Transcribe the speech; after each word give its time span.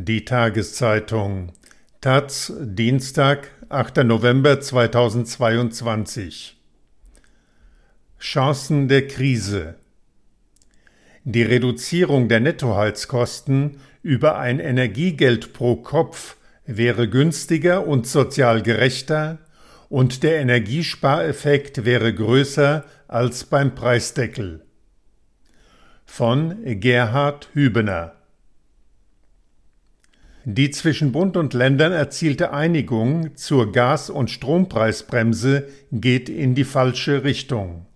Die 0.00 0.24
Tageszeitung 0.24 1.50
Taz 2.00 2.52
Dienstag, 2.60 3.50
8. 3.68 4.04
November 4.04 4.60
2022 4.60 6.56
Chancen 8.20 8.86
der 8.86 9.08
Krise 9.08 9.74
Die 11.24 11.42
Reduzierung 11.42 12.28
der 12.28 12.38
Nettoheizkosten 12.38 13.80
über 14.04 14.38
ein 14.38 14.60
Energiegeld 14.60 15.52
pro 15.52 15.74
Kopf 15.74 16.36
wäre 16.64 17.08
günstiger 17.08 17.84
und 17.84 18.06
sozial 18.06 18.62
gerechter 18.62 19.38
und 19.88 20.22
der 20.22 20.38
Energiespareffekt 20.38 21.84
wäre 21.84 22.14
größer 22.14 22.84
als 23.08 23.42
beim 23.46 23.74
Preisdeckel. 23.74 24.64
Von 26.06 26.56
Gerhard 26.78 27.48
Hübener 27.52 28.17
die 30.44 30.70
zwischen 30.70 31.12
Bund 31.12 31.36
und 31.36 31.54
Ländern 31.54 31.92
erzielte 31.92 32.52
Einigung 32.52 33.36
zur 33.36 33.72
Gas- 33.72 34.10
und 34.10 34.30
Strompreisbremse 34.30 35.68
geht 35.92 36.28
in 36.28 36.54
die 36.54 36.64
falsche 36.64 37.24
Richtung. 37.24 37.86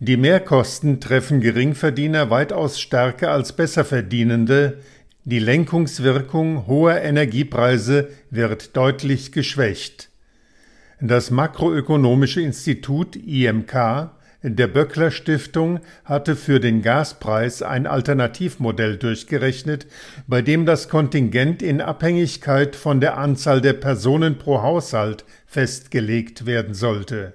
Die 0.00 0.16
Mehrkosten 0.16 1.00
treffen 1.00 1.40
Geringverdiener 1.40 2.30
weitaus 2.30 2.80
stärker 2.80 3.32
als 3.32 3.52
Besserverdienende, 3.52 4.78
die 5.24 5.40
Lenkungswirkung 5.40 6.66
hoher 6.66 7.02
Energiepreise 7.02 8.08
wird 8.30 8.76
deutlich 8.76 9.32
geschwächt. 9.32 10.08
Das 11.00 11.30
Makroökonomische 11.30 12.40
Institut 12.40 13.14
IMK 13.14 14.10
der 14.42 14.68
Böckler 14.68 15.10
Stiftung 15.10 15.80
hatte 16.04 16.36
für 16.36 16.60
den 16.60 16.80
Gaspreis 16.80 17.60
ein 17.62 17.88
Alternativmodell 17.88 18.96
durchgerechnet, 18.96 19.86
bei 20.28 20.42
dem 20.42 20.64
das 20.64 20.88
Kontingent 20.88 21.60
in 21.60 21.80
Abhängigkeit 21.80 22.76
von 22.76 23.00
der 23.00 23.18
Anzahl 23.18 23.60
der 23.60 23.72
Personen 23.72 24.38
pro 24.38 24.62
Haushalt 24.62 25.24
festgelegt 25.46 26.46
werden 26.46 26.74
sollte. 26.74 27.34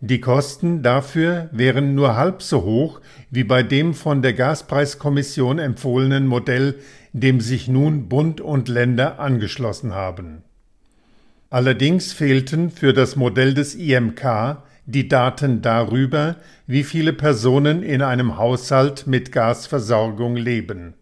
Die 0.00 0.20
Kosten 0.20 0.82
dafür 0.82 1.50
wären 1.52 1.94
nur 1.94 2.16
halb 2.16 2.42
so 2.42 2.62
hoch 2.62 3.00
wie 3.30 3.44
bei 3.44 3.62
dem 3.62 3.94
von 3.94 4.20
der 4.20 4.32
Gaspreiskommission 4.32 5.58
empfohlenen 5.58 6.26
Modell, 6.26 6.76
dem 7.12 7.40
sich 7.40 7.68
nun 7.68 8.08
Bund 8.08 8.40
und 8.40 8.68
Länder 8.68 9.20
angeschlossen 9.20 9.94
haben. 9.94 10.42
Allerdings 11.50 12.12
fehlten 12.12 12.70
für 12.70 12.92
das 12.92 13.16
Modell 13.16 13.54
des 13.54 13.74
IMK 13.74 14.58
die 14.88 15.06
Daten 15.06 15.60
darüber, 15.60 16.36
wie 16.66 16.82
viele 16.82 17.12
Personen 17.12 17.82
in 17.82 18.00
einem 18.00 18.38
Haushalt 18.38 19.06
mit 19.06 19.32
Gasversorgung 19.32 20.34
leben. 20.34 20.94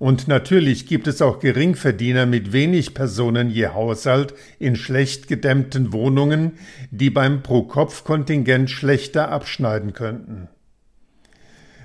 Und 0.00 0.26
natürlich 0.26 0.88
gibt 0.88 1.06
es 1.06 1.22
auch 1.22 1.38
Geringverdiener 1.38 2.26
mit 2.26 2.52
wenig 2.52 2.94
Personen 2.94 3.48
je 3.48 3.68
Haushalt 3.68 4.34
in 4.58 4.74
schlecht 4.74 5.28
gedämmten 5.28 5.92
Wohnungen, 5.92 6.54
die 6.90 7.10
beim 7.10 7.44
Pro-Kopf-Kontingent 7.44 8.68
schlechter 8.68 9.30
abschneiden 9.30 9.92
könnten. 9.92 10.48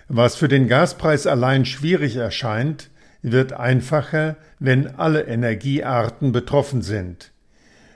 Was 0.07 0.35
für 0.37 0.47
den 0.47 0.67
Gaspreis 0.67 1.27
allein 1.27 1.65
schwierig 1.65 2.15
erscheint, 2.15 2.89
wird 3.21 3.53
einfacher, 3.53 4.37
wenn 4.57 4.95
alle 4.95 5.27
Energiearten 5.27 6.31
betroffen 6.31 6.81
sind. 6.81 7.31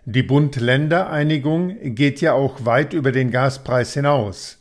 Die 0.05 0.23
Bund-Länder-Einigung 0.23 1.77
geht 1.95 2.21
ja 2.21 2.33
auch 2.33 2.65
weit 2.65 2.93
über 2.93 3.11
den 3.11 3.29
Gaspreis 3.29 3.93
hinaus. 3.93 4.57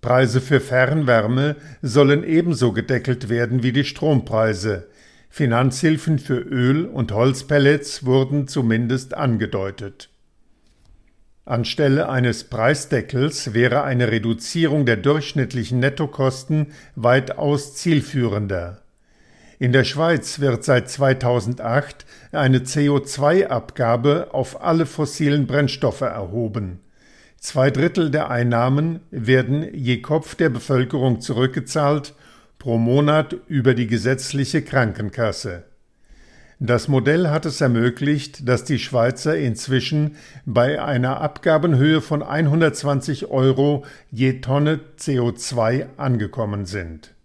Preise 0.00 0.40
für 0.40 0.60
Fernwärme 0.60 1.56
sollen 1.82 2.22
ebenso 2.22 2.72
gedeckelt 2.72 3.28
werden 3.28 3.64
wie 3.64 3.72
die 3.72 3.82
Strompreise. 3.82 4.88
Finanzhilfen 5.28 6.20
für 6.20 6.38
Öl 6.38 6.84
und 6.86 7.10
Holzpellets 7.10 8.06
wurden 8.06 8.46
zumindest 8.46 9.14
angedeutet. 9.14 10.08
Anstelle 11.44 12.08
eines 12.08 12.44
Preisdeckels 12.44 13.54
wäre 13.54 13.82
eine 13.82 14.12
Reduzierung 14.12 14.86
der 14.86 14.98
durchschnittlichen 14.98 15.80
Nettokosten 15.80 16.72
weitaus 16.94 17.74
zielführender. 17.74 18.85
In 19.58 19.72
der 19.72 19.84
Schweiz 19.84 20.40
wird 20.40 20.64
seit 20.64 20.90
2008 20.90 22.04
eine 22.32 22.58
CO2-Abgabe 22.58 24.28
auf 24.32 24.62
alle 24.62 24.84
fossilen 24.84 25.46
Brennstoffe 25.46 26.02
erhoben. 26.02 26.80
Zwei 27.38 27.70
Drittel 27.70 28.10
der 28.10 28.30
Einnahmen 28.30 29.00
werden 29.10 29.66
je 29.72 30.02
Kopf 30.02 30.34
der 30.34 30.50
Bevölkerung 30.50 31.20
zurückgezahlt, 31.20 32.14
pro 32.58 32.76
Monat 32.76 33.36
über 33.46 33.74
die 33.74 33.86
gesetzliche 33.86 34.62
Krankenkasse. 34.62 35.64
Das 36.58 36.88
Modell 36.88 37.28
hat 37.28 37.46
es 37.46 37.60
ermöglicht, 37.60 38.48
dass 38.48 38.64
die 38.64 38.78
Schweizer 38.78 39.36
inzwischen 39.36 40.16
bei 40.46 40.82
einer 40.82 41.20
Abgabenhöhe 41.20 42.00
von 42.00 42.22
120 42.22 43.26
Euro 43.26 43.84
je 44.10 44.40
Tonne 44.40 44.80
CO2 44.98 45.86
angekommen 45.98 46.64
sind. 46.64 47.15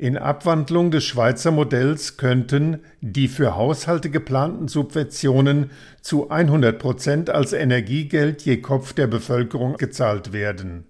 In 0.00 0.16
Abwandlung 0.16 0.92
des 0.92 1.04
Schweizer 1.04 1.50
Modells 1.50 2.16
könnten 2.16 2.78
die 3.00 3.26
für 3.26 3.56
Haushalte 3.56 4.10
geplanten 4.10 4.68
Subventionen 4.68 5.72
zu 6.00 6.30
100 6.30 6.78
Prozent 6.78 7.30
als 7.30 7.52
Energiegeld 7.52 8.42
je 8.42 8.58
Kopf 8.58 8.92
der 8.92 9.08
Bevölkerung 9.08 9.76
gezahlt 9.76 10.32
werden. 10.32 10.84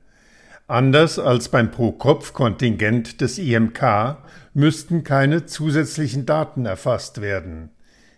Anders 0.66 1.18
als 1.18 1.48
beim 1.48 1.70
Pro-Kopf-Kontingent 1.70 3.22
des 3.22 3.38
IMK 3.38 4.18
müssten 4.52 5.04
keine 5.04 5.46
zusätzlichen 5.46 6.26
Daten 6.26 6.66
erfasst 6.66 7.22
werden. 7.22 7.70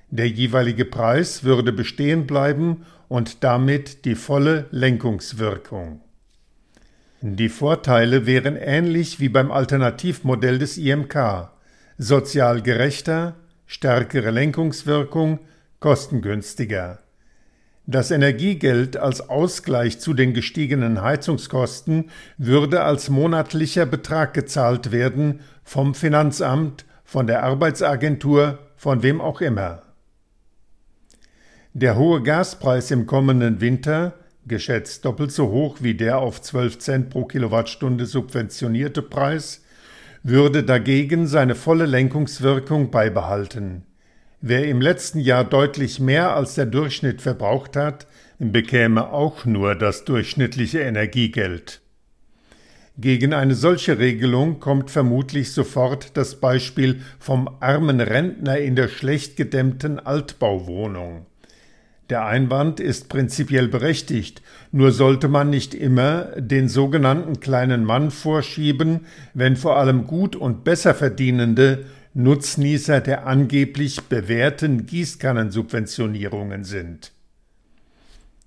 Der 0.09 0.27
jeweilige 0.29 0.85
Preis 0.85 1.45
würde 1.45 1.73
bestehen 1.73 2.27
bleiben 2.27 2.85
und 3.07 3.45
damit 3.45 4.05
die 4.05 4.17
volle 4.17 4.67
Lenkungswirkung. 4.73 6.01
Die 7.23 7.51
Vorteile 7.51 8.25
wären 8.25 8.57
ähnlich 8.57 9.21
wie 9.21 9.29
beim 9.29 9.53
Alternativmodell 9.53 10.59
des 10.59 10.79
IMK 10.79 11.51
sozial 11.99 12.63
gerechter, 12.63 13.35
stärkere 13.67 14.31
Lenkungswirkung, 14.31 15.41
kostengünstiger. 15.81 17.01
Das 17.85 18.11
Energiegeld 18.11 18.97
als 18.97 19.29
Ausgleich 19.29 20.01
zu 20.01 20.15
den 20.15 20.33
gestiegenen 20.33 21.03
Heizungskosten 21.03 22.09
würde 22.39 22.85
als 22.85 23.11
monatlicher 23.11 23.85
Betrag 23.85 24.33
gezahlt 24.33 24.91
werden 24.91 25.41
vom 25.63 25.95
Finanzamt, 25.95 26.87
von 27.05 27.27
der 27.27 27.43
Arbeitsagentur, 27.43 28.61
von 28.77 29.03
wem 29.03 29.21
auch 29.21 29.43
immer. 29.43 29.83
Der 31.75 31.97
hohe 31.97 32.23
Gaspreis 32.23 32.91
im 32.91 33.07
kommenden 33.07 33.61
Winter 33.61 34.15
geschätzt 34.51 35.07
doppelt 35.07 35.33
so 35.33 35.49
hoch 35.49 35.79
wie 35.81 35.95
der 35.95 36.19
auf 36.19 36.43
12 36.43 36.79
Cent 36.79 37.09
pro 37.09 37.25
Kilowattstunde 37.25 38.05
subventionierte 38.05 39.01
Preis, 39.01 39.65
würde 40.23 40.63
dagegen 40.63 41.27
seine 41.27 41.55
volle 41.55 41.87
Lenkungswirkung 41.87 42.91
beibehalten. 42.91 43.85
Wer 44.43 44.69
im 44.69 44.83
letzten 44.83 45.21
Jahr 45.21 45.45
deutlich 45.45 46.01
mehr 46.01 46.35
als 46.35 46.55
der 46.55 46.67
Durchschnitt 46.67 47.23
verbraucht 47.23 47.77
hat, 47.77 48.07
bekäme 48.39 49.13
auch 49.13 49.47
nur 49.47 49.75
das 49.75 50.05
durchschnittliche 50.05 50.81
Energiegeld. 50.81 51.81
Gegen 52.99 53.33
eine 53.33 53.55
solche 53.55 53.99
Regelung 53.99 54.61
kommt 54.61 54.91
vermutlich 54.91 55.53
sofort 55.53 56.17
das 56.19 56.41
Beispiel 56.41 57.01
vom 57.19 57.49
armen 57.61 58.01
Rentner 58.01 58.59
in 58.59 58.77
der 58.77 58.89
schlecht 58.89 59.37
gedämmten 59.37 59.99
Altbauwohnung. 59.99 61.27
Der 62.11 62.27
Einwand 62.27 62.81
ist 62.81 63.09
prinzipiell 63.09 63.69
berechtigt, 63.69 64.43
nur 64.73 64.91
sollte 64.91 65.29
man 65.29 65.49
nicht 65.49 65.75
immer 65.75 66.25
den 66.37 66.69
sogenannten 66.69 67.39
kleinen 67.39 67.85
Mann 67.85 68.11
vorschieben, 68.11 69.07
wenn 69.33 69.55
vor 69.55 69.77
allem 69.77 70.09
gut 70.09 70.35
und 70.35 70.65
besser 70.65 70.93
verdienende 70.93 71.87
Nutznießer 72.13 73.01
der 73.01 73.29
angeblich 73.29 74.03
bewährten 74.03 74.87
Gießkannensubventionierungen 74.87 76.65
sind. 76.65 77.13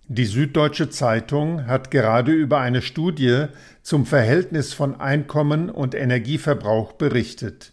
Die 0.10 0.26
Süddeutsche 0.26 0.90
Zeitung 0.90 1.66
hat 1.66 1.90
gerade 1.90 2.34
über 2.34 2.60
eine 2.60 2.82
Studie 2.82 3.46
zum 3.82 4.06
Verhältnis 4.06 4.74
von 4.74 5.00
Einkommen 5.00 5.70
und 5.70 5.96
Energieverbrauch 5.96 6.92
berichtet. 6.92 7.72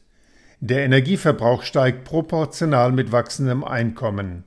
Der 0.60 0.84
Energieverbrauch 0.84 1.64
steigt 1.64 2.04
proportional 2.04 2.92
mit 2.92 3.10
wachsendem 3.10 3.64
Einkommen. 3.64 4.44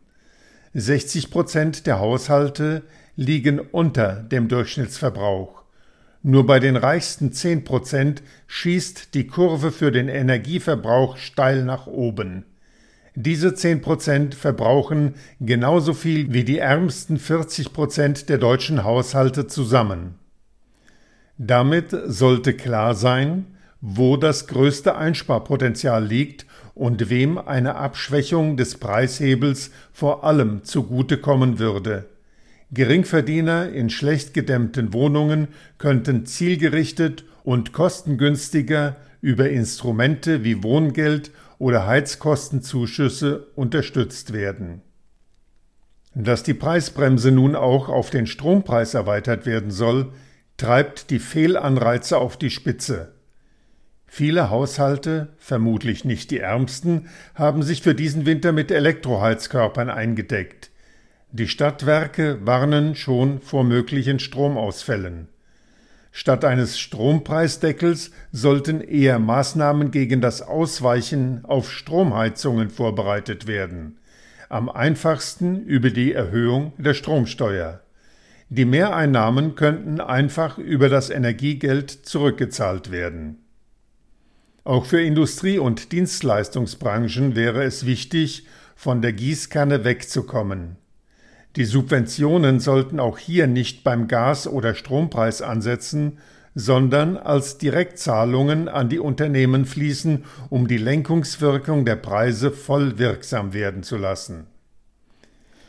60 0.75 1.29
Prozent 1.29 1.85
der 1.85 1.99
Haushalte 1.99 2.81
liegen 3.15 3.59
unter 3.59 4.13
dem 4.23 4.47
Durchschnittsverbrauch. 4.47 5.61
Nur 6.23 6.47
bei 6.47 6.59
den 6.59 6.77
reichsten 6.77 7.31
10 7.31 7.63
Prozent 7.63 8.23
schießt 8.47 9.13
die 9.13 9.27
Kurve 9.27 9.71
für 9.71 9.91
den 9.91 10.07
Energieverbrauch 10.07 11.17
steil 11.17 11.63
nach 11.63 11.85
oben. 11.85 12.45
Diese 13.13 13.53
10 13.53 13.81
Prozent 13.81 14.33
verbrauchen 14.33 15.13
genauso 15.39 15.93
viel 15.93 16.33
wie 16.33 16.43
die 16.43 16.57
ärmsten 16.57 17.19
40 17.19 17.71
Prozent 17.71 18.29
der 18.29 18.39
deutschen 18.39 18.83
Haushalte 18.83 19.45
zusammen. 19.45 20.15
Damit 21.37 21.95
sollte 22.07 22.53
klar 22.53 22.95
sein, 22.95 23.45
wo 23.81 24.17
das 24.17 24.47
größte 24.47 24.95
Einsparpotenzial 24.95 26.03
liegt 26.03 26.47
und 26.75 27.09
wem 27.09 27.37
eine 27.37 27.75
Abschwächung 27.75 28.57
des 28.57 28.77
Preishebels 28.77 29.71
vor 29.91 30.23
allem 30.23 30.63
zugutekommen 30.63 31.59
würde. 31.59 32.05
Geringverdiener 32.71 33.69
in 33.69 33.89
schlecht 33.91 34.33
gedämmten 34.33 34.93
Wohnungen 34.93 35.49
könnten 35.77 36.25
zielgerichtet 36.25 37.23
und 37.43 37.71
kostengünstiger 37.71 38.95
über 39.21 39.49
Instrumente 39.49 40.43
wie 40.43 40.63
Wohngeld 40.63 41.31
oder 41.59 41.85
Heizkostenzuschüsse 41.85 43.47
unterstützt 43.55 44.33
werden. 44.33 44.81
Dass 46.15 46.43
die 46.43 46.53
Preisbremse 46.53 47.31
nun 47.31 47.55
auch 47.55 47.89
auf 47.89 48.09
den 48.09 48.27
Strompreis 48.27 48.93
erweitert 48.93 49.45
werden 49.45 49.71
soll, 49.71 50.11
treibt 50.57 51.09
die 51.09 51.19
Fehlanreize 51.19 52.17
auf 52.17 52.37
die 52.37 52.49
Spitze. 52.49 53.13
Viele 54.15 54.51
Haushalte, 54.51 55.29
vermutlich 55.39 56.05
nicht 56.05 56.29
die 56.29 56.37
ärmsten, 56.37 57.07
haben 57.33 57.63
sich 57.63 57.81
für 57.81 57.95
diesen 57.95 58.27
Winter 58.27 58.51
mit 58.51 58.69
Elektroheizkörpern 58.69 59.89
eingedeckt. 59.89 60.69
Die 61.31 61.47
Stadtwerke 61.47 62.37
warnen 62.45 62.93
schon 62.93 63.41
vor 63.41 63.63
möglichen 63.63 64.19
Stromausfällen. 64.19 65.29
Statt 66.11 66.45
eines 66.45 66.77
Strompreisdeckels 66.77 68.11
sollten 68.31 68.81
eher 68.81 69.17
Maßnahmen 69.17 69.89
gegen 69.89 70.21
das 70.21 70.43
Ausweichen 70.43 71.43
auf 71.43 71.71
Stromheizungen 71.71 72.69
vorbereitet 72.69 73.47
werden. 73.47 73.97
Am 74.47 74.69
einfachsten 74.69 75.63
über 75.63 75.89
die 75.89 76.13
Erhöhung 76.13 76.73
der 76.77 76.93
Stromsteuer. 76.93 77.81
Die 78.49 78.65
Mehreinnahmen 78.65 79.55
könnten 79.55 79.99
einfach 79.99 80.59
über 80.59 80.87
das 80.87 81.09
Energiegeld 81.09 81.89
zurückgezahlt 81.89 82.91
werden. 82.91 83.42
Auch 84.65 84.85
für 84.85 85.01
Industrie- 85.01 85.59
und 85.59 85.91
Dienstleistungsbranchen 85.91 87.35
wäre 87.35 87.63
es 87.63 87.85
wichtig, 87.85 88.47
von 88.75 89.01
der 89.01 89.11
Gießkanne 89.11 89.83
wegzukommen. 89.83 90.77
Die 91.57 91.65
Subventionen 91.65 92.61
sollten 92.61 92.99
auch 92.99 93.17
hier 93.17 93.47
nicht 93.47 93.83
beim 93.83 94.07
Gas- 94.07 94.47
oder 94.47 94.73
Strompreis 94.73 95.41
ansetzen, 95.41 96.17
sondern 96.55 97.17
als 97.17 97.57
Direktzahlungen 97.57 98.69
an 98.69 98.87
die 98.87 98.99
Unternehmen 98.99 99.65
fließen, 99.65 100.23
um 100.49 100.67
die 100.67 100.77
Lenkungswirkung 100.77 101.83
der 101.83 101.97
Preise 101.97 102.49
voll 102.51 102.97
wirksam 102.97 103.53
werden 103.53 103.83
zu 103.83 103.97
lassen. 103.97 104.47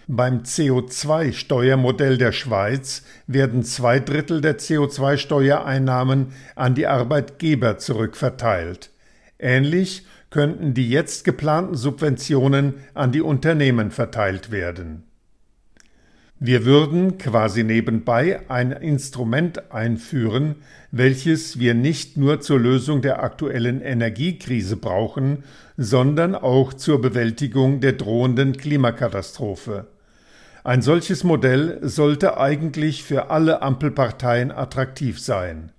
Beim 0.07 0.43
CO2-Steuermodell 0.43 2.19
der 2.19 2.33
Schweiz 2.33 3.05
werden 3.27 3.63
zwei 3.63 4.01
Drittel 4.01 4.43
der 4.43 4.59
CO2-Steuereinnahmen 4.59 6.33
an 6.57 6.75
die 6.75 6.87
Arbeitgeber 6.87 7.79
zurückverteilt. 7.79 8.91
Ähnlich 9.39 10.07
könnten 10.29 10.75
die 10.75 10.91
jetzt 10.91 11.25
geplanten 11.25 11.77
Subventionen 11.77 12.75
an 12.93 13.13
die 13.13 13.23
Unternehmen 13.23 13.91
verteilt 13.91 14.51
werden. 14.51 15.05
Wir 16.39 16.67
würden 16.67 17.17
quasi 17.17 17.65
nebenbei 17.65 18.41
ein 18.51 18.73
Instrument 18.73 19.73
einführen, 19.73 20.57
welches 20.91 21.59
wir 21.59 21.73
nicht 21.73 22.19
nur 22.19 22.41
zur 22.41 22.61
Lösung 22.61 23.01
der 23.01 23.23
aktuellen 23.23 23.81
Energiekrise 23.81 24.77
brauchen, 24.77 25.45
sondern 25.79 26.35
auch 26.35 26.75
zur 26.75 27.01
Bewältigung 27.01 27.81
der 27.81 27.93
drohenden 27.93 28.57
Klimakatastrophe. 28.57 29.87
Ein 30.67 30.81
solches 30.81 31.25
Modell 31.25 31.79
sollte 31.83 32.39
eigentlich 32.39 33.05
für 33.05 33.31
alle 33.31 33.61
Ampelparteien 33.61 34.51
attraktiv 34.51 35.21
sein. 35.21 35.73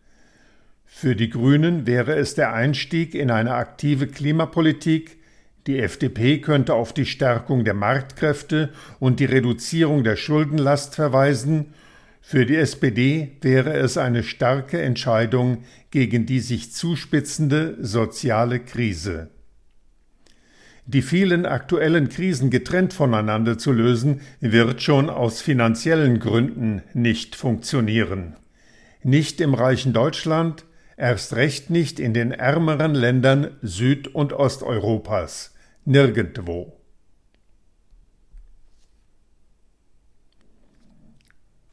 Für 0.86 1.16
die 1.16 1.32
Grünen 1.32 1.88
wäre 1.88 2.16
es 2.16 2.36
der 2.36 2.54
Einstieg 2.54 3.16
in 3.16 3.32
eine 3.32 3.56
aktive 3.56 4.06
Klimapolitik, 4.06 5.18
die 5.66 5.80
FDP 5.80 6.40
könnte 6.40 6.76
auf 6.76 6.94
die 6.94 7.08
Stärkung 7.08 7.66
der 7.66 7.74
Marktkräfte 7.74 8.70
und 9.00 9.20
die 9.20 9.26
Reduzierung 9.26 10.04
der 10.04 10.18
Schuldenlast 10.18 10.94
verweisen, 10.94 11.74
für 12.22 12.46
die 12.46 12.56
SPD 12.56 13.38
wäre 13.42 13.74
es 13.74 13.98
eine 13.98 14.22
starke 14.22 14.80
Entscheidung 14.80 15.64
gegen 15.90 16.28
die 16.28 16.40
sich 16.40 16.74
zuspitzende 16.74 17.76
soziale 17.82 18.60
Krise. 18.60 19.30
Die 20.88 21.02
vielen 21.02 21.46
aktuellen 21.48 22.10
Krisen 22.10 22.52
getrennt 22.52 22.94
voneinander 22.94 23.58
zu 23.58 23.72
lösen, 23.72 24.22
wird 24.40 24.84
schon 24.84 25.10
aus 25.10 25.42
finanziellen 25.42 26.20
Gründen 26.20 26.84
nicht 26.94 27.36
funktionieren. 27.36 28.36
Nicht 29.02 29.42
im 29.42 29.56
reichen 29.56 29.94
Deutschland, 29.94 30.66
erst 30.96 31.36
recht 31.36 31.72
nicht 31.72 32.00
in 32.00 32.14
den 32.14 32.32
ärmeren 32.32 32.94
Ländern 32.94 33.58
Süd- 33.64 34.08
und 34.08 34.34
Osteuropas 34.34 35.56
nirgendwo 35.86 36.85